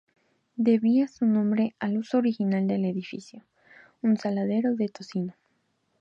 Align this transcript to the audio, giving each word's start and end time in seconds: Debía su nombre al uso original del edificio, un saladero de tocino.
Debía 0.55 1.07
su 1.07 1.27
nombre 1.27 1.75
al 1.77 1.99
uso 1.99 2.17
original 2.17 2.65
del 2.65 2.85
edificio, 2.85 3.43
un 4.01 4.17
saladero 4.17 4.73
de 4.73 4.87
tocino. 4.89 5.35